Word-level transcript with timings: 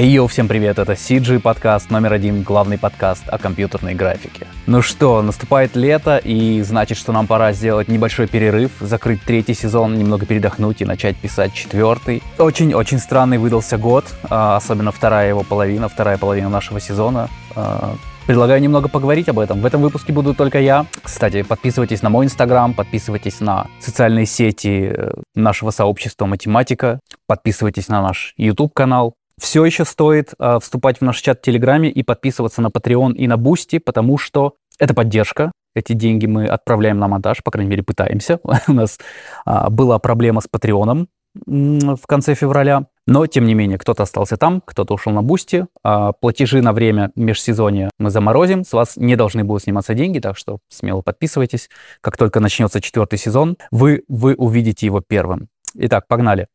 Йоу, 0.00 0.28
всем 0.28 0.46
привет, 0.46 0.78
это 0.78 0.92
CG 0.92 1.40
подкаст 1.40 1.90
номер 1.90 2.12
один, 2.12 2.44
главный 2.44 2.78
подкаст 2.78 3.24
о 3.28 3.36
компьютерной 3.36 3.94
графике. 3.94 4.46
Ну 4.66 4.80
что, 4.80 5.22
наступает 5.22 5.74
лето, 5.74 6.18
и 6.22 6.62
значит, 6.62 6.96
что 6.96 7.10
нам 7.10 7.26
пора 7.26 7.52
сделать 7.52 7.88
небольшой 7.88 8.28
перерыв, 8.28 8.70
закрыть 8.80 9.22
третий 9.22 9.54
сезон, 9.54 9.98
немного 9.98 10.24
передохнуть 10.24 10.82
и 10.82 10.84
начать 10.84 11.16
писать 11.16 11.52
четвертый. 11.52 12.22
Очень-очень 12.38 13.00
странный 13.00 13.38
выдался 13.38 13.76
год, 13.76 14.04
а, 14.30 14.56
особенно 14.56 14.92
вторая 14.92 15.30
его 15.30 15.42
половина, 15.42 15.88
вторая 15.88 16.16
половина 16.16 16.48
нашего 16.48 16.78
сезона. 16.78 17.28
А, 17.56 17.96
предлагаю 18.28 18.60
немного 18.60 18.88
поговорить 18.88 19.28
об 19.30 19.40
этом. 19.40 19.60
В 19.60 19.66
этом 19.66 19.80
выпуске 19.80 20.12
буду 20.12 20.32
только 20.32 20.60
я. 20.60 20.86
Кстати, 21.02 21.42
подписывайтесь 21.42 22.02
на 22.02 22.10
мой 22.10 22.26
инстаграм, 22.26 22.72
подписывайтесь 22.72 23.40
на 23.40 23.66
социальные 23.80 24.26
сети 24.26 24.92
э, 24.94 25.10
нашего 25.34 25.70
сообщества 25.70 26.26
математика, 26.26 27.00
подписывайтесь 27.26 27.88
на 27.88 28.02
наш 28.02 28.34
YouTube 28.36 28.74
канал 28.74 29.14
все 29.38 29.64
еще 29.64 29.84
стоит 29.84 30.34
э, 30.38 30.58
вступать 30.60 30.98
в 30.98 31.02
наш 31.02 31.20
чат 31.20 31.38
в 31.38 31.42
Телеграме 31.42 31.90
и 31.90 32.02
подписываться 32.02 32.62
на 32.62 32.68
Patreon 32.68 33.12
и 33.12 33.26
на 33.26 33.36
Бусти, 33.36 33.78
потому 33.78 34.18
что 34.18 34.54
это 34.78 34.94
поддержка. 34.94 35.52
Эти 35.74 35.92
деньги 35.92 36.26
мы 36.26 36.46
отправляем 36.46 36.98
на 36.98 37.08
монтаж, 37.08 37.42
по 37.42 37.50
крайней 37.50 37.70
мере, 37.70 37.82
пытаемся. 37.82 38.40
У 38.68 38.72
нас 38.72 38.98
э, 39.46 39.70
была 39.70 39.98
проблема 39.98 40.40
с 40.40 40.48
Patreon 40.48 40.95
ом 40.95 41.08
в 41.46 42.06
конце 42.06 42.34
февраля. 42.34 42.86
Но, 43.06 43.26
тем 43.26 43.46
не 43.46 43.54
менее, 43.54 43.78
кто-то 43.78 44.02
остался 44.02 44.36
там, 44.36 44.60
кто-то 44.64 44.94
ушел 44.94 45.12
на 45.12 45.22
Бусти. 45.22 45.66
А 45.82 46.12
платежи 46.12 46.60
на 46.60 46.72
время 46.72 47.10
межсезонья 47.14 47.90
мы 47.98 48.10
заморозим. 48.10 48.64
С 48.64 48.72
вас 48.72 48.96
не 48.96 49.16
должны 49.16 49.44
будут 49.44 49.62
сниматься 49.62 49.94
деньги, 49.94 50.18
так 50.18 50.36
что 50.36 50.58
смело 50.68 51.00
подписывайтесь. 51.00 51.70
Как 52.00 52.16
только 52.16 52.40
начнется 52.40 52.80
четвертый 52.80 53.18
сезон, 53.18 53.56
вы, 53.70 54.04
вы 54.08 54.34
увидите 54.34 54.86
его 54.86 55.00
первым. 55.00 55.48
Итак, 55.74 56.06
погнали. 56.06 56.48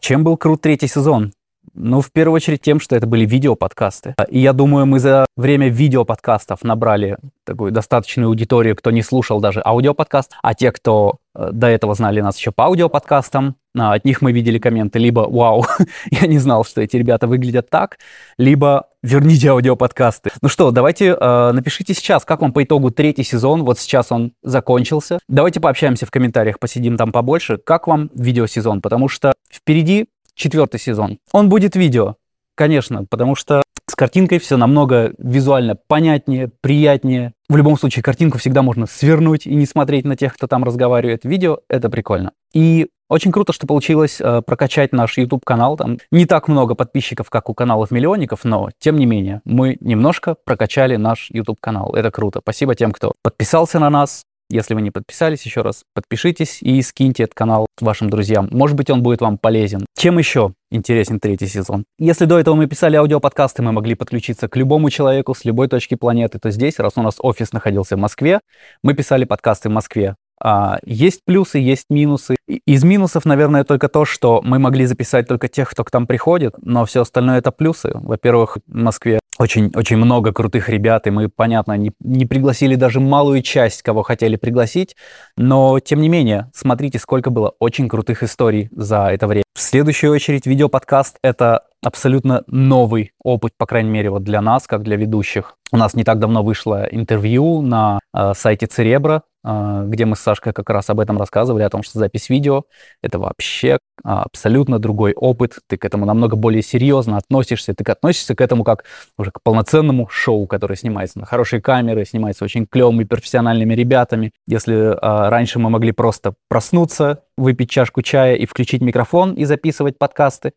Чем 0.00 0.24
был 0.24 0.36
крут 0.36 0.62
третий 0.62 0.88
сезон? 0.88 1.32
Ну, 1.74 2.00
в 2.00 2.10
первую 2.10 2.36
очередь 2.36 2.62
тем, 2.62 2.80
что 2.80 2.96
это 2.96 3.06
были 3.06 3.24
видеоподкасты. 3.24 4.14
И 4.28 4.40
я 4.40 4.52
думаю, 4.52 4.86
мы 4.86 4.98
за 4.98 5.26
время 5.36 5.68
видеоподкастов 5.68 6.62
набрали 6.62 7.16
такую 7.44 7.72
достаточную 7.72 8.28
аудиторию, 8.28 8.76
кто 8.76 8.90
не 8.90 9.02
слушал 9.02 9.40
даже 9.40 9.62
аудиоподкаст, 9.64 10.32
а 10.42 10.54
те, 10.54 10.72
кто 10.72 11.18
э, 11.34 11.50
до 11.52 11.68
этого 11.68 11.94
знали 11.94 12.20
нас 12.20 12.38
еще 12.38 12.50
по 12.50 12.64
аудиоподкастам, 12.64 13.56
а, 13.78 13.94
от 13.94 14.04
них 14.04 14.20
мы 14.20 14.32
видели 14.32 14.58
комменты 14.58 14.98
либо 14.98 15.20
«Вау, 15.20 15.64
я 16.10 16.26
не 16.26 16.38
знал, 16.38 16.64
что 16.64 16.80
эти 16.80 16.96
ребята 16.96 17.26
выглядят 17.26 17.70
так», 17.70 17.98
либо 18.36 18.88
«Верните 19.02 19.48
аудиоподкасты». 19.50 20.30
Ну 20.42 20.48
что, 20.48 20.70
давайте 20.72 21.16
э, 21.18 21.52
напишите 21.52 21.94
сейчас, 21.94 22.24
как 22.24 22.42
вам 22.42 22.52
по 22.52 22.64
итогу 22.64 22.90
третий 22.90 23.22
сезон, 23.22 23.64
вот 23.64 23.78
сейчас 23.78 24.10
он 24.10 24.32
закончился. 24.42 25.20
Давайте 25.28 25.60
пообщаемся 25.60 26.04
в 26.04 26.10
комментариях, 26.10 26.58
посидим 26.58 26.96
там 26.96 27.12
побольше. 27.12 27.58
Как 27.58 27.86
вам 27.86 28.10
видеосезон? 28.14 28.82
Потому 28.82 29.08
что 29.08 29.32
впереди 29.52 30.06
четвертый 30.40 30.80
сезон. 30.80 31.18
Он 31.32 31.48
будет 31.48 31.76
видео, 31.76 32.16
конечно, 32.56 33.04
потому 33.04 33.36
что 33.36 33.62
с 33.86 33.94
картинкой 33.94 34.38
все 34.38 34.56
намного 34.56 35.12
визуально 35.18 35.74
понятнее, 35.74 36.50
приятнее. 36.60 37.34
В 37.48 37.56
любом 37.56 37.76
случае, 37.76 38.02
картинку 38.02 38.38
всегда 38.38 38.62
можно 38.62 38.86
свернуть 38.86 39.46
и 39.46 39.54
не 39.54 39.66
смотреть 39.66 40.04
на 40.04 40.16
тех, 40.16 40.34
кто 40.34 40.46
там 40.46 40.64
разговаривает. 40.64 41.24
Видео— 41.24 41.58
это 41.68 41.90
прикольно. 41.90 42.32
И 42.54 42.88
очень 43.08 43.32
круто, 43.32 43.52
что 43.52 43.66
получилось 43.66 44.20
э, 44.20 44.42
прокачать 44.46 44.92
наш 44.92 45.18
YouTube-канал. 45.18 45.76
Там 45.76 45.98
не 46.12 46.26
так 46.26 46.46
много 46.46 46.76
подписчиков, 46.76 47.28
как 47.28 47.50
у 47.50 47.54
каналов 47.54 47.90
миллионников, 47.90 48.44
но, 48.44 48.70
тем 48.78 48.96
не 48.96 49.06
менее, 49.06 49.40
мы 49.44 49.76
немножко 49.80 50.36
прокачали 50.44 50.94
наш 50.94 51.28
YouTube-канал. 51.30 51.92
Это 51.96 52.12
круто. 52.12 52.38
Спасибо 52.40 52.76
тем, 52.76 52.92
кто 52.92 53.14
подписался 53.24 53.80
на 53.80 53.90
нас, 53.90 54.22
если 54.50 54.74
вы 54.74 54.82
не 54.82 54.90
подписались, 54.90 55.42
еще 55.42 55.62
раз 55.62 55.84
подпишитесь 55.94 56.58
и 56.60 56.82
скиньте 56.82 57.24
этот 57.24 57.34
канал 57.34 57.66
вашим 57.80 58.10
друзьям. 58.10 58.48
Может 58.50 58.76
быть, 58.76 58.90
он 58.90 59.02
будет 59.02 59.20
вам 59.20 59.38
полезен. 59.38 59.86
Чем 59.96 60.18
еще 60.18 60.52
интересен 60.70 61.20
третий 61.20 61.46
сезон? 61.46 61.84
Если 61.98 62.24
до 62.24 62.38
этого 62.38 62.54
мы 62.54 62.66
писали 62.66 62.96
аудиоподкасты, 62.96 63.62
мы 63.62 63.72
могли 63.72 63.94
подключиться 63.94 64.48
к 64.48 64.56
любому 64.56 64.90
человеку 64.90 65.34
с 65.34 65.44
любой 65.44 65.68
точки 65.68 65.94
планеты, 65.94 66.38
то 66.38 66.50
здесь, 66.50 66.78
раз 66.78 66.94
у 66.96 67.02
нас 67.02 67.16
офис 67.18 67.52
находился 67.52 67.96
в 67.96 68.00
Москве, 68.00 68.40
мы 68.82 68.94
писали 68.94 69.24
подкасты 69.24 69.68
в 69.68 69.72
Москве. 69.72 70.16
А, 70.42 70.78
есть 70.84 71.20
плюсы, 71.24 71.58
есть 71.58 71.86
минусы. 71.90 72.36
Из 72.48 72.82
минусов, 72.82 73.26
наверное, 73.26 73.64
только 73.64 73.88
то, 73.88 74.04
что 74.04 74.40
мы 74.42 74.58
могли 74.58 74.86
записать 74.86 75.28
только 75.28 75.48
тех, 75.48 75.68
кто 75.70 75.84
к 75.84 75.92
нам 75.92 76.06
приходит, 76.06 76.54
но 76.62 76.86
все 76.86 77.02
остальное 77.02 77.38
это 77.38 77.52
плюсы. 77.52 77.90
Во-первых, 77.94 78.56
в 78.66 78.74
Москве 78.74 79.19
очень, 79.40 79.72
очень 79.74 79.96
много 79.96 80.32
крутых 80.32 80.68
ребят, 80.68 81.06
и 81.06 81.10
мы, 81.10 81.30
понятно, 81.30 81.72
не, 81.72 81.92
не 82.00 82.26
пригласили 82.26 82.74
даже 82.74 83.00
малую 83.00 83.40
часть, 83.40 83.80
кого 83.80 84.02
хотели 84.02 84.36
пригласить, 84.36 84.96
но, 85.38 85.80
тем 85.80 86.02
не 86.02 86.10
менее, 86.10 86.50
смотрите, 86.54 86.98
сколько 86.98 87.30
было 87.30 87.54
очень 87.58 87.88
крутых 87.88 88.22
историй 88.22 88.68
за 88.70 89.06
это 89.06 89.26
время. 89.26 89.44
В 89.54 89.60
следующую 89.62 90.12
очередь, 90.12 90.46
видеоподкаст— 90.46 91.16
это 91.22 91.62
абсолютно 91.82 92.44
новый 92.48 93.12
опыт, 93.24 93.52
по 93.56 93.64
крайней 93.64 93.90
мере, 93.90 94.10
вот 94.10 94.24
для 94.24 94.42
нас, 94.42 94.66
как 94.66 94.82
для 94.82 94.96
ведущих. 94.96 95.56
У 95.72 95.78
нас 95.78 95.94
не 95.94 96.04
так 96.04 96.18
давно 96.18 96.42
вышло 96.42 96.84
интервью 96.90 97.62
на 97.62 98.00
э, 98.12 98.32
сайте 98.36 98.66
Церебра, 98.66 99.22
где 99.42 100.04
мы 100.04 100.16
с 100.16 100.20
Сашкой 100.20 100.52
как 100.52 100.68
раз 100.68 100.90
об 100.90 101.00
этом 101.00 101.18
рассказывали, 101.18 101.62
о 101.62 101.70
том, 101.70 101.82
что 101.82 101.98
запись 101.98 102.28
видео— 102.28 102.64
это 103.02 103.18
вообще 103.18 103.68
э, 103.68 103.78
абсолютно 104.04 104.78
другой 104.78 105.12
опыт. 105.14 105.58
Ты 105.66 105.78
к 105.78 105.84
этому 105.84 106.04
намного 106.04 106.36
более 106.36 106.62
серьезно 106.62 107.16
относишься. 107.16 107.74
Ты 107.74 107.90
относишься 107.90 108.34
к 108.34 108.40
этому 108.40 108.64
как 108.64 108.84
уже 109.16 109.30
к 109.30 109.42
полноценному 109.42 110.08
шоу, 110.08 110.46
которое 110.46 110.76
снимается 110.76 111.18
на 111.18 111.26
хорошей 111.26 111.60
камеры, 111.60 112.04
снимается 112.04 112.44
очень 112.44 112.66
клевыми 112.66 113.04
профессиональными 113.04 113.74
ребятами. 113.74 114.32
Если 114.46 114.74
э, 114.74 115.28
раньше 115.28 115.58
мы 115.58 115.70
могли 115.70 115.92
просто 115.92 116.34
проснуться, 116.48 117.22
выпить 117.38 117.70
чашку 117.70 118.02
чая 118.02 118.36
и 118.36 118.44
включить 118.44 118.82
микрофон 118.82 119.32
и 119.34 119.44
записывать 119.44 119.98
подкасты, 119.98 120.52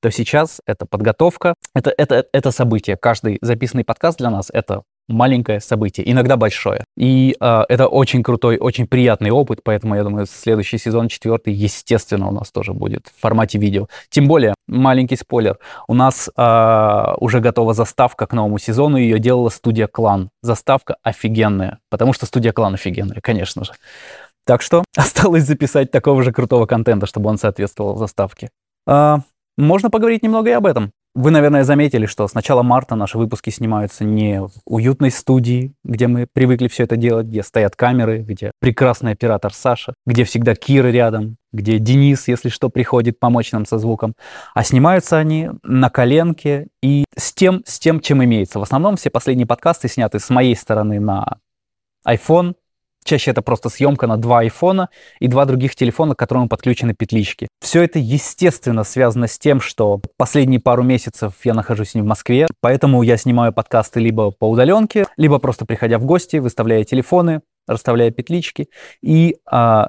то 0.00 0.10
сейчас 0.10 0.60
это 0.66 0.86
подготовка, 0.86 1.54
это, 1.74 1.92
это, 1.96 2.26
это 2.32 2.50
событие. 2.50 2.96
Каждый 2.96 3.38
записанный 3.42 3.84
подкаст 3.84 4.18
для 4.18 4.30
нас— 4.30 4.48
это 4.52 4.82
маленькое 5.08 5.60
событие, 5.60 6.10
иногда 6.10 6.36
большое. 6.36 6.84
И 6.96 7.36
э, 7.40 7.62
это 7.68 7.88
очень 7.88 8.22
крутой, 8.22 8.58
очень 8.58 8.86
приятный 8.86 9.30
опыт, 9.30 9.60
поэтому 9.64 9.96
я 9.96 10.04
думаю, 10.04 10.26
следующий 10.26 10.78
сезон, 10.78 11.08
четвертый, 11.08 11.52
естественно, 11.54 12.28
у 12.28 12.32
нас 12.32 12.50
тоже 12.50 12.72
будет 12.72 13.08
в 13.08 13.20
формате 13.20 13.58
видео. 13.58 13.88
Тем 14.10 14.28
более, 14.28 14.54
маленький 14.66 15.16
спойлер, 15.16 15.58
у 15.88 15.94
нас 15.94 16.30
э, 16.36 17.14
уже 17.18 17.40
готова 17.40 17.74
заставка 17.74 18.26
к 18.26 18.32
новому 18.32 18.58
сезону, 18.58 18.98
ее 18.98 19.18
делала 19.18 19.48
студия 19.48 19.86
Клан. 19.86 20.30
Заставка 20.42 20.96
офигенная, 21.02 21.78
потому 21.90 22.12
что 22.12 22.26
студия 22.26 22.52
Клан 22.52 22.74
офигенная, 22.74 23.20
конечно 23.22 23.64
же. 23.64 23.72
Так 24.44 24.62
что 24.62 24.84
осталось 24.96 25.44
записать 25.44 25.90
такого 25.90 26.22
же 26.22 26.32
крутого 26.32 26.66
контента, 26.66 27.06
чтобы 27.06 27.30
он 27.30 27.38
соответствовал 27.38 27.96
заставке. 27.96 28.50
А, 28.86 29.20
можно 29.58 29.90
поговорить 29.90 30.22
немного 30.22 30.50
и 30.50 30.54
об 30.54 30.66
этом. 30.66 30.92
Вы, 31.20 31.32
наверное, 31.32 31.64
заметили, 31.64 32.06
что 32.06 32.28
с 32.28 32.34
начала 32.34 32.62
марта 32.62 32.94
наши 32.94 33.18
выпуски 33.18 33.50
снимаются 33.50 34.04
не 34.04 34.40
в 34.40 34.52
уютной 34.64 35.10
студии, 35.10 35.74
где 35.82 36.06
мы 36.06 36.28
привыкли 36.32 36.68
все 36.68 36.84
это 36.84 36.96
делать, 36.96 37.26
где 37.26 37.42
стоят 37.42 37.74
камеры, 37.74 38.18
где 38.18 38.52
прекрасный 38.60 39.14
оператор 39.14 39.52
Саша, 39.52 39.94
где 40.06 40.22
всегда 40.22 40.54
Кира 40.54 40.86
рядом, 40.92 41.36
где 41.52 41.80
Денис, 41.80 42.28
если 42.28 42.50
что, 42.50 42.68
приходит 42.68 43.18
помочь 43.18 43.50
нам 43.50 43.66
со 43.66 43.78
звуком. 43.78 44.14
А 44.54 44.62
снимаются 44.62 45.18
они 45.18 45.50
на 45.64 45.90
коленке 45.90 46.68
и 46.84 47.04
с 47.16 47.34
тем, 47.34 47.64
с 47.66 47.80
тем, 47.80 47.98
чем 47.98 48.22
имеется. 48.22 48.60
В 48.60 48.62
основном 48.62 48.94
все 48.94 49.10
последние 49.10 49.48
подкасты 49.48 49.88
сняты 49.88 50.20
с 50.20 50.30
моей 50.30 50.54
стороны 50.54 51.00
на 51.00 51.38
iPhone, 52.06 52.54
Чаще 53.08 53.30
это 53.30 53.40
просто 53.40 53.70
съемка 53.70 54.06
на 54.06 54.18
два 54.18 54.40
айфона 54.40 54.90
и 55.18 55.28
два 55.28 55.46
других 55.46 55.74
телефона, 55.74 56.14
к 56.14 56.18
которым 56.18 56.46
подключены 56.46 56.92
петлички. 56.92 57.48
Все 57.58 57.82
это, 57.82 57.98
естественно, 57.98 58.84
связано 58.84 59.28
с 59.28 59.38
тем, 59.38 59.62
что 59.62 60.02
последние 60.18 60.60
пару 60.60 60.82
месяцев 60.82 61.32
я 61.42 61.54
нахожусь 61.54 61.94
не 61.94 62.02
в 62.02 62.04
Москве, 62.04 62.46
поэтому 62.60 63.02
я 63.02 63.16
снимаю 63.16 63.54
подкасты 63.54 64.00
либо 64.00 64.30
по 64.30 64.50
удаленке, 64.50 65.06
либо 65.16 65.38
просто 65.38 65.64
приходя 65.64 65.98
в 65.98 66.04
гости, 66.04 66.36
выставляя 66.36 66.84
телефоны, 66.84 67.40
расставляя 67.66 68.10
петлички. 68.10 68.68
И 69.00 69.38
а, 69.50 69.88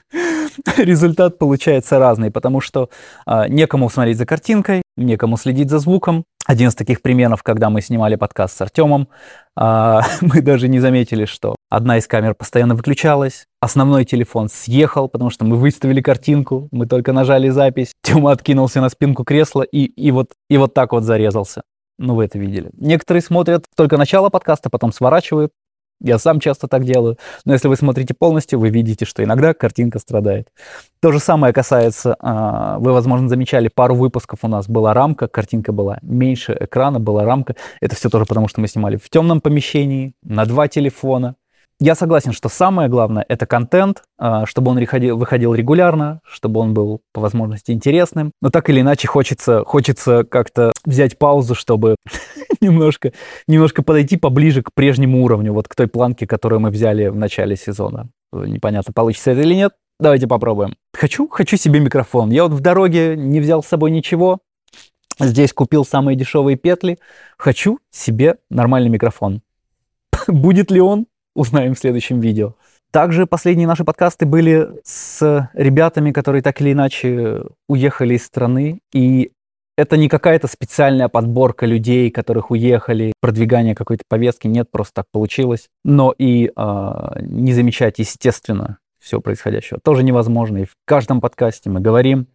результат 0.78 1.38
получается 1.38 1.98
разный, 1.98 2.30
потому 2.30 2.62
что 2.62 2.88
а, 3.26 3.46
некому 3.46 3.90
смотреть 3.90 4.16
за 4.16 4.24
картинкой, 4.24 4.81
некому 4.96 5.36
следить 5.36 5.70
за 5.70 5.78
звуком. 5.78 6.24
Один 6.44 6.68
из 6.68 6.74
таких 6.74 7.02
примеров, 7.02 7.42
когда 7.42 7.70
мы 7.70 7.80
снимали 7.80 8.16
подкаст 8.16 8.56
с 8.56 8.60
Артемом, 8.60 9.08
а, 9.56 10.02
мы 10.20 10.42
даже 10.42 10.68
не 10.68 10.80
заметили, 10.80 11.24
что 11.24 11.54
одна 11.70 11.98
из 11.98 12.06
камер 12.06 12.34
постоянно 12.34 12.74
выключалась, 12.74 13.46
основной 13.60 14.04
телефон 14.04 14.48
съехал, 14.48 15.08
потому 15.08 15.30
что 15.30 15.44
мы 15.44 15.56
выставили 15.56 16.00
картинку, 16.00 16.68
мы 16.72 16.86
только 16.86 17.12
нажали 17.12 17.48
запись, 17.48 17.92
Тёма 18.02 18.32
откинулся 18.32 18.80
на 18.80 18.88
спинку 18.88 19.24
кресла 19.24 19.62
и, 19.62 19.84
и, 19.84 20.10
вот, 20.10 20.32
и 20.50 20.56
вот 20.56 20.74
так 20.74 20.92
вот 20.92 21.04
зарезался. 21.04 21.62
Ну, 21.98 22.14
вы 22.14 22.24
это 22.24 22.38
видели. 22.38 22.70
Некоторые 22.76 23.22
смотрят 23.22 23.64
только 23.76 23.96
начало 23.96 24.28
подкаста, 24.28 24.70
потом 24.70 24.92
сворачивают, 24.92 25.52
я 26.02 26.18
сам 26.18 26.40
часто 26.40 26.68
так 26.68 26.84
делаю. 26.84 27.16
Но 27.44 27.52
если 27.52 27.68
вы 27.68 27.76
смотрите 27.76 28.14
полностью, 28.14 28.58
вы 28.58 28.70
видите, 28.70 29.04
что 29.04 29.22
иногда 29.22 29.54
картинка 29.54 29.98
страдает. 29.98 30.48
То 31.00 31.12
же 31.12 31.18
самое 31.18 31.52
касается, 31.52 32.16
а, 32.20 32.78
вы, 32.78 32.92
возможно, 32.92 33.28
замечали, 33.28 33.68
пару 33.68 33.94
выпусков 33.94 34.40
у 34.42 34.48
нас 34.48 34.68
была 34.68 34.94
рамка, 34.94 35.28
картинка 35.28 35.72
была 35.72 35.98
меньше 36.02 36.56
экрана, 36.58 37.00
была 37.00 37.24
рамка. 37.24 37.56
Это 37.80 37.96
все 37.96 38.08
тоже 38.08 38.26
потому, 38.26 38.48
что 38.48 38.60
мы 38.60 38.68
снимали 38.68 38.96
в 38.96 39.08
темном 39.10 39.40
помещении, 39.40 40.14
на 40.22 40.44
два 40.44 40.68
телефона. 40.68 41.36
Я 41.80 41.96
согласен, 41.96 42.32
что 42.32 42.48
самое 42.48 42.88
главное– 42.88 43.24
это 43.28 43.44
контент, 43.44 44.04
а, 44.16 44.46
чтобы 44.46 44.70
он 44.70 44.78
выходил, 44.78 45.54
регулярно, 45.54 46.20
чтобы 46.24 46.60
он 46.60 46.74
был 46.74 47.00
по 47.12 47.20
возможности 47.20 47.72
интересным. 47.72 48.30
Но 48.40 48.50
так 48.50 48.70
или 48.70 48.80
иначе 48.80 49.08
хочется, 49.08 49.64
хочется 49.64 50.22
как-то 50.22 50.70
взять 50.84 51.18
паузу, 51.18 51.56
чтобы 51.56 51.96
немножко, 52.62 53.12
немножко 53.46 53.82
подойти 53.82 54.16
поближе 54.16 54.62
к 54.62 54.72
прежнему 54.72 55.22
уровню, 55.22 55.52
вот 55.52 55.68
к 55.68 55.74
той 55.74 55.88
планке, 55.88 56.26
которую 56.26 56.60
мы 56.60 56.70
взяли 56.70 57.08
в 57.08 57.16
начале 57.16 57.56
сезона. 57.56 58.08
Непонятно, 58.32 58.92
получится 58.92 59.32
это 59.32 59.42
или 59.42 59.54
нет. 59.54 59.72
Давайте 60.00 60.26
попробуем. 60.26 60.74
Хочу, 60.94 61.28
хочу 61.28 61.56
себе 61.56 61.80
микрофон. 61.80 62.30
Я 62.30 62.44
вот 62.44 62.52
в 62.52 62.60
дороге 62.60 63.16
не 63.16 63.40
взял 63.40 63.62
с 63.62 63.68
собой 63.68 63.90
ничего. 63.90 64.40
Здесь 65.20 65.52
купил 65.52 65.84
самые 65.84 66.16
дешевые 66.16 66.56
петли. 66.56 66.98
Хочу 67.36 67.78
себе 67.90 68.36
нормальный 68.50 68.88
микрофон. 68.88 69.42
Будет 70.26 70.70
ли 70.70 70.80
он? 70.80 71.06
Узнаем 71.34 71.74
в 71.74 71.78
следующем 71.78 72.20
видео. 72.20 72.54
Также 72.90 73.26
последние 73.26 73.66
наши 73.66 73.84
подкасты 73.84 74.26
были 74.26 74.68
с 74.84 75.50
ребятами, 75.54 76.12
которые 76.12 76.42
так 76.42 76.60
или 76.60 76.72
иначе 76.72 77.42
уехали 77.66 78.14
из 78.14 78.24
страны. 78.24 78.80
И 78.92 79.32
это 79.82 79.96
не 79.96 80.08
какая-то 80.08 80.46
специальная 80.46 81.08
подборка 81.08 81.66
людей, 81.66 82.10
которых 82.10 82.50
уехали, 82.50 83.12
продвигание 83.20 83.74
какой-то 83.74 84.04
повестки. 84.08 84.46
Нет, 84.46 84.70
просто 84.70 84.94
так 84.94 85.06
получилось. 85.10 85.68
Но 85.84 86.14
и 86.16 86.50
э, 86.54 86.92
не 87.20 87.52
замечать, 87.52 87.98
естественно, 87.98 88.78
все 89.00 89.20
происходящего 89.20 89.80
тоже 89.82 90.04
невозможно. 90.04 90.58
И 90.58 90.64
в 90.64 90.74
каждом 90.84 91.20
подкасте 91.20 91.68
мы 91.68 91.80
говорим 91.80 92.28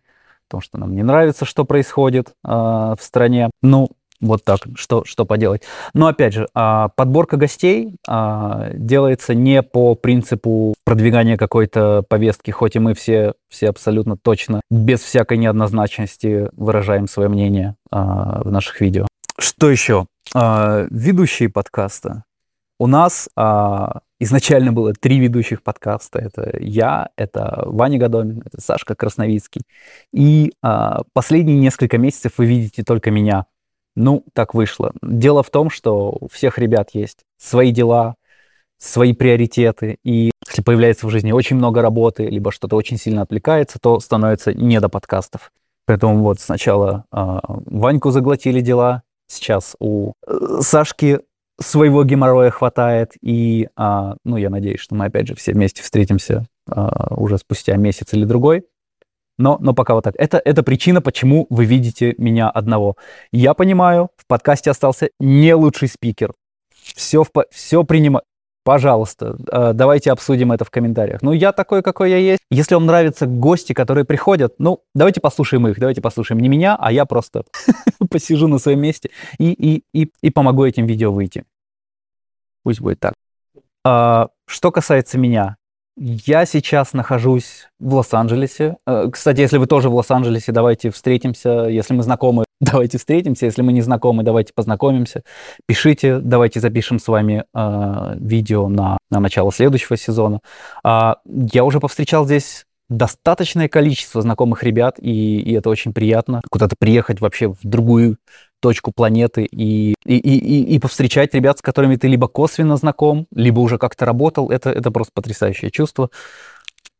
о 0.48 0.52
том, 0.52 0.62
что 0.62 0.78
нам 0.78 0.94
не 0.94 1.04
нравится, 1.04 1.46
что 1.46 1.64
происходит 1.64 2.30
э, 2.30 2.50
в 2.50 3.00
стране. 3.00 3.50
Ну, 3.62 3.90
вот 4.19 4.44
так, 4.44 4.60
что, 4.75 5.04
что 5.06 5.25
поделать. 5.25 5.64
Но 5.94 6.08
опять 6.08 6.34
же, 6.34 6.48
а, 6.54 6.90
подборка 6.90 7.38
гостей 7.38 7.96
а, 8.08 8.69
делается 8.74 9.34
не 9.34 9.62
по 9.62 9.96
принципу 9.96 10.74
продвигания 10.84 11.38
какой-то 11.38 12.04
повестки, 12.08 12.52
хоть 12.52 12.75
и 12.75 12.80
мы 12.80 12.94
все, 12.94 13.34
все 13.50 13.69
абсолютно 13.69 14.18
точно, 14.18 14.62
без 14.69 15.02
всякой 15.02 15.38
неоднозначности 15.38 16.50
выражаем 16.54 17.08
свое 17.08 17.30
мнение 17.30 17.75
а, 17.92 18.42
в 18.44 18.52
наших 18.52 18.81
видео. 18.81 19.08
Что 19.38 19.69
еще? 19.69 20.08
Ведущие 20.34 21.50
подкаста. 21.50 22.24
У 22.80 22.86
нас 22.88 23.30
изначально 24.20 24.74
было 24.74 24.94
три 24.94 25.20
ведущих 25.20 25.63
подкаста. 25.63 26.20
Это 26.20 26.58
я, 26.60 27.10
это 27.16 27.63
Ваня 27.66 27.98
Гадомин, 27.98 28.44
это 28.46 28.62
Сашка 28.62 28.94
Красновицкий. 28.94 29.62
И 30.12 30.52
последние 31.13 31.60
несколько 31.60 31.98
месяцев 31.98 32.34
вы 32.38 32.46
видите 32.46 32.84
только 32.84 33.10
меня 33.10 33.46
ну, 33.98 34.24
так 34.34 34.54
вышло. 34.54 34.92
Дело 35.02 35.42
в 35.42 35.50
том, 35.50 35.72
что 35.72 36.16
у 36.22 36.28
всех 36.30 36.60
ребят 36.60 36.92
есть 36.94 37.22
свои 37.40 37.72
дела, 37.72 38.14
свои 38.78 39.14
приоритеты, 39.14 39.98
и 40.04 40.30
если 40.48 40.62
появляется 40.62 41.08
в 41.08 41.10
жизни 41.10 41.32
очень 41.32 41.56
много 41.56 41.82
работы, 41.82 42.28
либо 42.28 42.52
что-то 42.52 42.76
очень 42.76 42.98
сильно 42.98 43.24
отвлекается, 43.24 43.80
то 43.80 44.00
становится 44.00 44.54
не 44.54 44.80
до 44.80 44.88
подкастов. 44.88 45.52
Поэтому 45.88 46.22
вот 46.22 46.40
сначала 46.40 47.06
э, 47.12 47.40
Ваньку 47.48 48.12
заглотили 48.12 48.62
дела, 48.62 49.02
сейчас 49.26 49.76
у 49.80 50.14
э, 50.28 50.60
Сашки 50.62 51.22
своего 51.60 52.04
геморроя 52.04 52.52
хватает, 52.52 53.14
и, 53.22 53.68
э, 53.76 54.14
ну, 54.24 54.38
я 54.38 54.52
надеюсь, 54.52 54.80
что 54.80 54.94
мы 54.94 55.06
опять 55.06 55.28
же 55.28 55.34
все 55.34 55.54
вместе 55.54 55.82
встретимся 55.82 56.46
э, 56.70 56.88
уже 57.16 57.40
спустя 57.40 57.76
месяц 57.78 58.14
или 58.14 58.26
другой. 58.26 58.66
Но, 59.38 59.57
но 59.60 59.74
пока 59.74 59.94
вот 59.94 60.04
так. 60.04 60.16
Это, 60.18 60.42
это 60.44 60.63
причина, 60.63 61.01
почему 61.01 61.45
вы 61.50 61.66
видите 61.66 62.16
меня 62.18 62.50
одного. 62.50 62.95
Я 63.31 63.54
понимаю, 63.54 64.10
в 64.18 64.25
подкасте 64.25 64.72
остался 64.72 65.10
не 65.19 65.54
лучший 65.54 65.88
спикер. 65.88 66.34
Все, 66.95 67.24
все 67.51 67.84
принимаю. 67.84 68.24
Пожалуйста, 68.63 69.38
э, 69.50 69.72
давайте 69.74 70.12
обсудим 70.12 70.51
это 70.51 70.66
в 70.66 70.69
комментариях. 70.69 71.22
Ну, 71.22 71.31
я 71.31 71.54
такой, 71.54 71.81
какой 71.81 72.12
я 72.12 72.18
есть. 72.18 72.42
Если 72.51 72.74
вам 72.74 72.86
нравятся 72.86 73.25
гости, 73.25 73.72
которые 73.72 74.04
приходят, 74.04 74.56
ну, 74.60 74.81
давайте 74.94 75.22
послушаем 75.22 75.68
их, 75.69 75.80
давайте 75.80 76.01
послушаем 76.01 76.42
не 76.42 76.50
меня, 76.50 76.75
а 76.78 76.92
я 76.92 77.06
просто 77.06 77.45
посижу 78.12 78.50
на 78.50 78.60
своем 78.60 78.81
месте 78.81 79.10
и, 79.38 79.54
и, 79.54 79.84
и, 79.94 80.12
и 80.22 80.30
помогу 80.31 80.66
этим 80.66 80.86
видео 80.86 81.13
выйти. 81.13 81.45
Пусть 82.63 82.81
будет 82.81 83.00
так. 83.00 83.13
А, 83.86 84.28
что 84.45 84.72
касается 84.74 85.18
меня, 85.18 85.56
я 85.98 86.46
сейчас 86.46 86.94
нахожусь 86.94 87.68
в 87.80 87.96
Лос-Анджелесе. 87.96 88.78
Э, 88.86 89.10
кстати, 89.12 89.42
если 89.42 89.58
вы 89.58 89.66
тоже 89.66 89.90
в 89.90 89.96
Лос-Анджелесе, 89.96 90.52
давайте 90.52 90.92
встретимся. 90.92 91.66
Если 91.68 91.94
мы 91.94 92.04
знакомы, 92.04 92.46
давайте 92.62 93.00
встретимся. 93.00 93.46
Если 93.46 93.64
мы 93.64 93.74
не 93.74 93.82
знакомы, 93.82 94.22
давайте 94.24 94.54
познакомимся. 94.54 95.24
Пишите, 95.66 96.20
давайте 96.20 96.60
запишем 96.60 97.00
с 97.00 97.08
вами 97.08 97.46
э, 97.54 98.16
видео 98.20 98.68
на, 98.68 98.98
на 99.10 99.20
начало 99.20 99.52
следующего 99.52 99.98
сезона. 99.98 100.40
Э, 100.84 101.16
я 101.26 101.64
уже 101.64 101.80
повстречал 101.80 102.26
здесь 102.26 102.66
достаточное 102.90 103.68
количество 103.68 104.22
знакомых 104.22 104.64
ребят, 104.64 104.98
и, 105.00 105.40
и 105.40 105.54
это 105.54 105.70
очень 105.70 105.94
приятно. 105.94 106.42
Куда-то 106.50 106.76
приехать 106.78 107.20
вообще 107.20 107.50
в 107.50 107.60
другую 107.64 108.18
точку 108.59 108.92
планеты 108.92 109.44
и, 109.44 109.94
и, 110.06 110.18
и, 110.18 110.75
и 110.75 110.80
повстречать 110.80 111.33
ребят, 111.33 111.59
с 111.59 111.62
которыми 111.62 111.95
ты 111.95 112.07
либо 112.07 112.27
косвенно 112.27 112.77
знаком, 112.77 113.27
либо 113.31 113.59
уже 113.59 113.77
как-то 113.77 114.06
работал. 114.06 114.50
Это, 114.50 114.71
это 114.71 114.92
просто 114.92 115.12
потрясающее 115.13 115.71
чувство. 115.71 116.09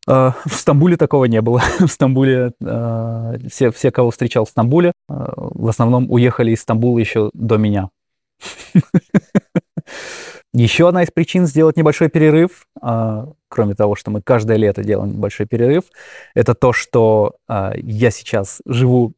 А, 0.08 0.34
в 0.46 0.54
Стамбуле 0.54 0.96
такого 0.96 1.26
не 1.26 1.40
было. 1.42 1.62
В 1.78 1.88
Стамбуле 1.88 2.52
а, 2.64 3.34
все, 3.48 3.70
все, 3.70 3.90
кого 3.90 4.10
встречал 4.10 4.46
в 4.46 4.48
Стамбуле, 4.48 4.92
а, 5.08 5.32
в 5.36 5.68
основном 5.68 6.10
уехали 6.10 6.52
из 6.52 6.62
Стамбула 6.62 6.98
еще 6.98 7.30
до 7.34 7.56
меня. 7.58 7.90
Еще 10.54 10.88
одна 10.88 11.02
из 11.02 11.10
причин 11.10 11.46
сделать 11.46 11.76
небольшой 11.76 12.08
перерыв, 12.08 12.66
кроме 13.48 13.74
того, 13.74 13.96
что 13.96 14.10
мы 14.10 14.22
каждое 14.22 14.56
лето 14.56 14.82
делаем 14.82 15.12
небольшой 15.12 15.44
перерыв, 15.46 15.84
это 16.34 16.54
то, 16.54 16.72
что 16.72 17.36
я 17.48 18.10
сейчас 18.10 18.62
живу 18.64 19.12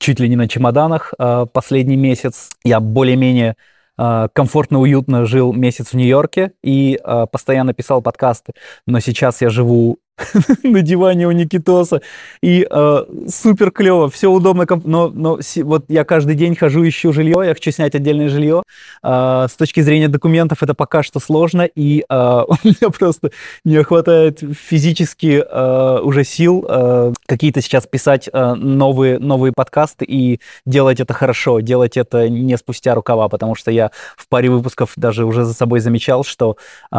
чуть 0.00 0.18
ли 0.18 0.28
не 0.28 0.36
на 0.36 0.48
чемоданах 0.48 1.14
э, 1.18 1.46
последний 1.52 1.96
месяц. 1.96 2.48
Я 2.64 2.80
более-менее 2.80 3.54
э, 3.98 4.28
комфортно, 4.32 4.80
уютно 4.80 5.26
жил 5.26 5.52
месяц 5.52 5.92
в 5.92 5.94
Нью-Йорке 5.94 6.52
и 6.64 6.98
э, 7.02 7.26
постоянно 7.30 7.74
писал 7.74 8.02
подкасты. 8.02 8.54
Но 8.86 8.98
сейчас 9.00 9.42
я 9.42 9.50
живу 9.50 9.98
на 10.62 10.82
диване 10.82 11.26
у 11.26 11.32
Никитоса. 11.32 12.00
И 12.42 12.66
э, 12.70 13.04
супер 13.28 13.70
клево, 13.70 14.08
все 14.10 14.30
удобно. 14.30 14.66
Но, 14.84 15.08
но 15.08 15.38
вот 15.62 15.84
я 15.88 16.04
каждый 16.04 16.34
день 16.34 16.54
хожу, 16.56 16.86
ищу 16.86 17.12
жилье, 17.12 17.42
я 17.44 17.54
хочу 17.54 17.70
снять 17.70 17.94
отдельное 17.94 18.28
жилье. 18.28 18.62
Э, 19.02 19.46
с 19.50 19.54
точки 19.54 19.80
зрения 19.80 20.08
документов 20.08 20.62
это 20.62 20.74
пока 20.74 21.02
что 21.02 21.20
сложно, 21.20 21.62
и 21.62 22.04
э, 22.08 22.14
у 22.48 22.54
меня 22.62 22.90
просто 22.90 23.30
не 23.64 23.82
хватает 23.82 24.40
физически 24.40 25.42
э, 25.46 26.00
уже 26.02 26.24
сил 26.24 26.66
э, 26.68 27.12
какие-то 27.26 27.60
сейчас 27.60 27.86
писать 27.86 28.28
э, 28.32 28.54
новые, 28.54 29.18
новые 29.18 29.52
подкасты 29.52 30.04
и 30.04 30.40
делать 30.66 31.00
это 31.00 31.14
хорошо, 31.14 31.60
делать 31.60 31.96
это 31.96 32.28
не 32.28 32.56
спустя 32.56 32.94
рукава, 32.94 33.28
потому 33.28 33.54
что 33.54 33.70
я 33.70 33.90
в 34.16 34.28
паре 34.28 34.50
выпусков 34.50 34.92
даже 34.96 35.24
уже 35.24 35.44
за 35.44 35.54
собой 35.54 35.80
замечал, 35.80 36.24
что 36.24 36.56
э, 36.92 36.96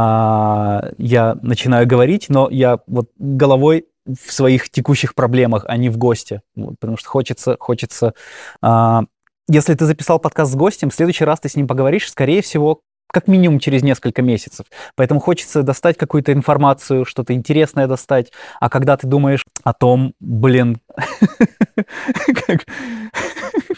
я 0.98 1.38
начинаю 1.42 1.88
говорить, 1.88 2.26
но 2.30 2.50
я 2.50 2.80
вот 2.88 3.11
головой 3.18 3.88
в 4.06 4.32
своих 4.32 4.70
текущих 4.70 5.16
проблемах, 5.16 5.66
а 5.68 5.78
не 5.78 5.90
в 5.90 5.98
гости. 5.98 6.42
Вот, 6.56 6.80
потому 6.80 6.98
что 6.98 7.10
хочется, 7.10 7.56
хочется... 7.60 8.14
А, 8.62 9.04
если 9.48 9.74
ты 9.74 9.86
записал 9.86 10.20
подкаст 10.20 10.52
с 10.52 10.56
гостем, 10.56 10.90
в 10.90 10.96
следующий 10.96 11.26
раз 11.26 11.40
ты 11.40 11.50
с 11.50 11.56
ним 11.56 11.68
поговоришь, 11.68 12.10
скорее 12.10 12.42
всего, 12.42 12.82
как 13.12 13.28
минимум 13.28 13.60
через 13.60 13.84
несколько 13.84 14.22
месяцев. 14.22 14.66
Поэтому 14.96 15.20
хочется 15.20 15.64
достать 15.64 15.98
какую-то 15.98 16.32
информацию, 16.32 17.06
что-то 17.06 17.34
интересное 17.34 17.88
достать. 17.88 18.32
А 18.60 18.70
когда 18.70 18.96
ты 18.96 19.06
думаешь 19.06 19.44
о 19.64 19.74
том, 19.74 20.14
блин, 20.20 20.80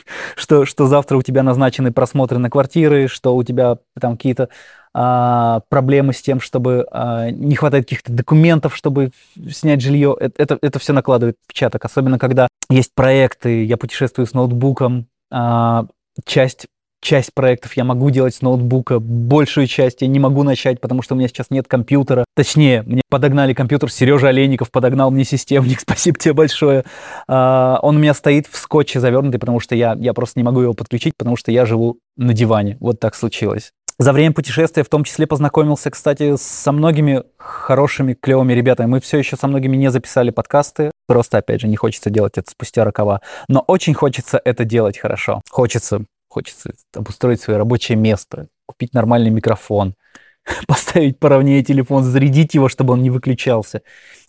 что, 0.35 0.65
что 0.65 0.87
завтра 0.87 1.17
у 1.17 1.21
тебя 1.21 1.43
назначены 1.43 1.91
просмотры 1.91 2.37
на 2.37 2.49
квартиры, 2.49 3.07
что 3.07 3.35
у 3.35 3.43
тебя 3.43 3.77
там 3.99 4.17
какие-то 4.17 4.49
а, 4.93 5.61
проблемы 5.69 6.13
с 6.13 6.21
тем, 6.21 6.39
чтобы 6.39 6.87
а, 6.91 7.29
не 7.31 7.55
хватает 7.55 7.85
каких-то 7.85 8.11
документов, 8.11 8.75
чтобы 8.75 9.11
снять 9.51 9.81
жилье. 9.81 10.15
Это, 10.19 10.41
это, 10.41 10.59
это 10.61 10.79
все 10.79 10.93
накладывает 10.93 11.37
в 11.47 11.53
чаток, 11.53 11.85
особенно 11.85 12.19
когда 12.19 12.47
есть 12.69 12.93
проекты, 12.93 13.65
я 13.65 13.77
путешествую 13.77 14.27
с 14.27 14.33
ноутбуком, 14.33 15.07
а, 15.31 15.85
часть 16.25 16.67
часть 17.03 17.33
проектов 17.33 17.75
я 17.75 17.83
могу 17.83 18.09
делать 18.09 18.33
с 18.33 18.41
ноутбука, 18.41 18.99
большую 18.99 19.67
часть 19.67 20.01
я 20.01 20.07
не 20.07 20.19
могу 20.19 20.43
начать, 20.43 20.79
потому 20.81 21.01
что 21.01 21.13
у 21.13 21.17
меня 21.17 21.27
сейчас 21.27 21.49
нет 21.49 21.67
компьютера. 21.67 22.25
Точнее, 22.35 22.83
мне 22.83 23.01
подогнали 23.09 23.53
компьютер, 23.53 23.91
Сережа 23.91 24.29
Олейников 24.29 24.71
подогнал 24.71 25.11
мне 25.11 25.25
системник, 25.25 25.79
спасибо 25.81 26.17
тебе 26.17 26.33
большое. 26.33 26.85
А, 27.27 27.79
он 27.81 27.97
у 27.97 27.99
меня 27.99 28.13
стоит 28.13 28.47
в 28.47 28.55
скотче 28.55 28.99
завернутый, 28.99 29.39
потому 29.39 29.59
что 29.59 29.75
я, 29.75 29.95
я 29.99 30.13
просто 30.13 30.39
не 30.39 30.43
могу 30.43 30.61
его 30.61 30.73
подключить, 30.73 31.13
потому 31.17 31.35
что 31.35 31.51
я 31.51 31.65
живу 31.65 31.99
на 32.15 32.33
диване. 32.33 32.77
Вот 32.79 32.99
так 32.99 33.15
случилось. 33.15 33.73
За 34.03 34.11
время 34.11 34.33
путешествия 34.33 34.83
в 34.83 34.89
том 34.89 35.05
числе 35.05 35.27
познакомился, 35.27 35.89
кстати, 35.89 36.35
со 36.35 36.73
многими 36.73 37.23
хорошими, 37.37 38.15
клевыми 38.15 38.51
ребятами. 38.51 38.87
Мы 38.87 38.99
все 38.99 39.17
еще 39.17 39.37
со 39.37 39.47
многими 39.47 39.77
не 39.77 39.89
записали 39.91 40.29
подкасты. 40.29 40.91
Просто, 41.07 41.37
опять 41.37 41.61
же, 41.61 41.69
не 41.69 41.77
хочется 41.77 42.09
делать 42.09 42.37
это 42.37 42.51
спустя 42.51 42.83
рукава. 42.83 43.21
Но 43.47 43.61
очень 43.65 43.93
хочется 43.93 44.41
это 44.43 44.65
делать 44.65 44.97
хорошо. 44.97 45.41
Хочется, 45.49 46.03
хочется 46.27 46.73
обустроить 46.93 47.39
свое 47.39 47.57
рабочее 47.57 47.97
место, 47.97 48.49
купить 48.65 48.93
нормальный 48.93 49.29
микрофон, 49.29 49.95
поставить 50.67 51.17
поровнее 51.17 51.63
телефон, 51.63 52.03
зарядить 52.03 52.55
его, 52.55 52.67
чтобы 52.67 52.91
он 52.91 53.03
не 53.03 53.09
выключался. 53.09 53.83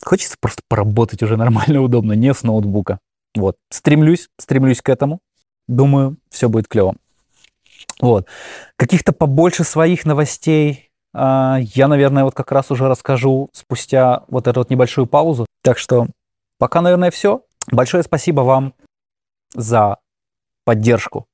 Хочется 0.04 0.37
просто 0.38 0.62
поработать 0.69 1.21
уже 1.25 1.37
нормально, 1.37 1.83
удобно, 1.83 2.12
не 2.12 2.33
с 2.33 2.45
ноутбука. 2.45 3.00
Вот, 3.35 3.57
стремлюсь, 3.71 4.28
стремлюсь 4.38 4.83
к 4.83 4.88
этому. 4.88 5.19
Думаю, 5.66 6.16
все 6.31 6.49
будет 6.49 6.69
клево. 6.69 6.95
Вот. 8.00 8.26
Каких-то 8.76 9.12
побольше 9.12 9.64
своих 9.64 10.04
новостей 10.04 10.90
а, 11.14 11.58
я, 11.60 11.86
наверное, 11.86 12.24
вот 12.24 12.34
как 12.34 12.50
раз 12.50 12.70
уже 12.70 12.88
расскажу 12.88 13.48
спустя 13.52 14.24
вот 14.28 14.48
эту 14.48 14.60
вот 14.60 14.70
небольшую 14.70 15.06
паузу. 15.06 15.46
Так 15.62 15.78
что 15.78 16.08
пока, 16.58 16.80
наверное, 16.80 17.10
все. 17.10 17.42
Большое 17.70 18.02
спасибо 18.02 18.40
вам 18.40 18.74
за 19.54 19.98
поддержку. 20.64 21.26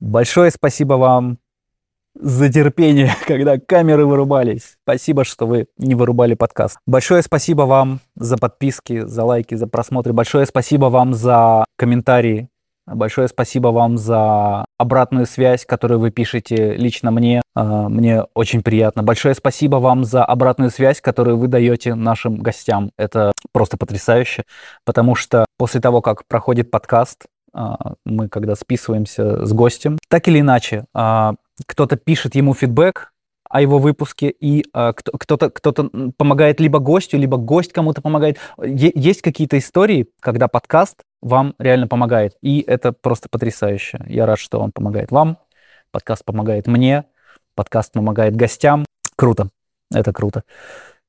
Большое 0.00 0.50
спасибо 0.50 0.94
вам 0.94 1.38
за 2.14 2.50
терпение, 2.50 3.14
когда 3.26 3.58
камеры 3.58 4.06
вырубались. 4.06 4.78
Спасибо, 4.82 5.24
что 5.24 5.46
вы 5.46 5.66
не 5.76 5.94
вырубали 5.94 6.34
подкаст. 6.34 6.78
Большое 6.86 7.22
спасибо 7.22 7.62
вам 7.62 8.00
за 8.16 8.38
подписки, 8.38 9.04
за 9.04 9.24
лайки, 9.24 9.54
за 9.54 9.66
просмотры. 9.66 10.14
Большое 10.14 10.46
спасибо 10.46 10.86
вам 10.86 11.12
за 11.12 11.66
комментарии. 11.76 12.48
Большое 12.86 13.28
спасибо 13.28 13.68
вам 13.68 13.98
за 13.98 14.64
обратную 14.80 15.26
связь, 15.26 15.66
которую 15.66 16.00
вы 16.00 16.10
пишете 16.10 16.72
лично 16.72 17.10
мне. 17.10 17.42
А, 17.54 17.88
мне 17.90 18.22
очень 18.34 18.62
приятно. 18.62 19.02
Большое 19.02 19.34
спасибо 19.34 19.76
вам 19.76 20.04
за 20.04 20.24
обратную 20.24 20.70
связь, 20.70 21.02
которую 21.02 21.36
вы 21.36 21.48
даете 21.48 21.94
нашим 21.94 22.38
гостям. 22.38 22.90
Это 22.96 23.32
просто 23.52 23.76
потрясающе, 23.76 24.44
потому 24.86 25.14
что 25.14 25.44
после 25.58 25.82
того, 25.82 26.00
как 26.00 26.26
проходит 26.26 26.70
подкаст, 26.70 27.26
а, 27.52 27.94
мы 28.06 28.28
когда 28.28 28.54
списываемся 28.54 29.44
с 29.44 29.52
гостем, 29.52 29.98
так 30.08 30.28
или 30.28 30.40
иначе, 30.40 30.86
а, 30.94 31.34
кто-то 31.66 31.96
пишет 31.96 32.34
ему 32.34 32.54
фидбэк 32.54 33.12
о 33.50 33.60
его 33.60 33.78
выпуске, 33.78 34.30
и 34.30 34.64
кто-то 34.72 35.50
кто 35.50 35.72
помогает 36.16 36.60
либо 36.60 36.78
гостю, 36.78 37.18
либо 37.18 37.36
гость 37.36 37.72
кому-то 37.72 38.00
помогает. 38.00 38.38
Есть 38.62 39.22
какие-то 39.22 39.58
истории, 39.58 40.08
когда 40.20 40.48
подкаст 40.48 41.02
вам 41.20 41.54
реально 41.58 41.88
помогает, 41.88 42.36
и 42.40 42.60
это 42.66 42.92
просто 42.92 43.28
потрясающе. 43.28 44.04
Я 44.08 44.24
рад, 44.24 44.38
что 44.38 44.60
он 44.60 44.72
помогает 44.72 45.10
вам, 45.10 45.36
подкаст 45.90 46.24
помогает 46.24 46.66
мне, 46.66 47.04
подкаст 47.54 47.92
помогает 47.92 48.36
гостям. 48.36 48.86
Круто, 49.16 49.50
это 49.92 50.12
круто. 50.12 50.44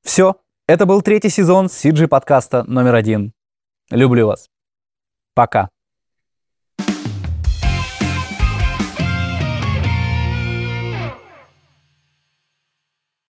Все, 0.02 0.36
это 0.66 0.84
был 0.84 1.00
третий 1.00 1.30
сезон 1.30 1.66
CG 1.66 2.08
подкаста 2.08 2.64
номер 2.64 2.96
один. 2.96 3.32
Люблю 3.90 4.26
вас. 4.26 4.48
Пока. 5.34 5.70